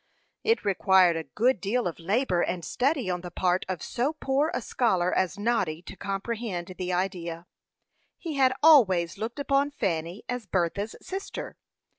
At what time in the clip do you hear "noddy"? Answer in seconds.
5.37-5.83